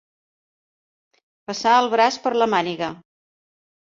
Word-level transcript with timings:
Passar 1.51 1.75
el 1.85 1.91
braç 1.93 2.19
per 2.25 2.33
la 2.41 2.49
màniga. 2.55 2.93